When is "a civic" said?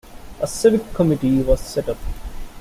0.39-0.95